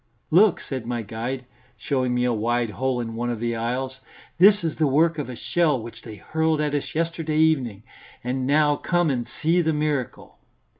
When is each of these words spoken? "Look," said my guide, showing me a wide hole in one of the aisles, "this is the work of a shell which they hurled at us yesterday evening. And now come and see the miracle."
"Look," 0.31 0.59
said 0.61 0.87
my 0.87 1.03
guide, 1.03 1.45
showing 1.77 2.15
me 2.15 2.23
a 2.23 2.33
wide 2.33 2.71
hole 2.71 2.99
in 2.99 3.13
one 3.15 3.29
of 3.29 3.39
the 3.39 3.55
aisles, 3.55 3.99
"this 4.39 4.63
is 4.63 4.77
the 4.77 4.87
work 4.87 5.19
of 5.19 5.29
a 5.29 5.35
shell 5.35 5.79
which 5.79 6.01
they 6.01 6.15
hurled 6.15 6.59
at 6.59 6.73
us 6.73 6.95
yesterday 6.95 7.37
evening. 7.37 7.83
And 8.23 8.47
now 8.47 8.77
come 8.77 9.11
and 9.11 9.27
see 9.43 9.61
the 9.61 9.73
miracle." 9.73 10.39